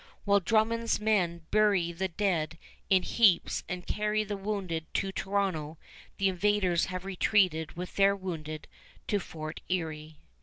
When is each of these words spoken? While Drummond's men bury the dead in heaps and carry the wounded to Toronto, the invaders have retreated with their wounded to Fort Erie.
While 0.25 0.39
Drummond's 0.39 0.99
men 0.99 1.45
bury 1.51 1.91
the 1.91 2.07
dead 2.07 2.57
in 2.89 3.03
heaps 3.03 3.63
and 3.69 3.85
carry 3.85 4.23
the 4.23 4.35
wounded 4.35 4.91
to 4.95 5.11
Toronto, 5.11 5.77
the 6.17 6.27
invaders 6.27 6.85
have 6.85 7.05
retreated 7.05 7.73
with 7.73 7.97
their 7.97 8.15
wounded 8.15 8.67
to 9.09 9.19
Fort 9.19 9.61
Erie. 9.69 10.17